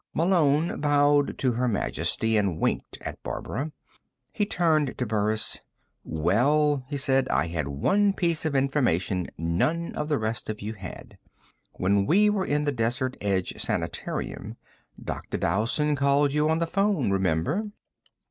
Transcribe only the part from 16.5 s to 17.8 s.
the phone. Remember?"